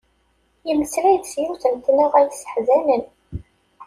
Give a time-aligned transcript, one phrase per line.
[0.67, 3.03] Yemmeslay-d s yiwet n tnaɣa yesseḥzanen.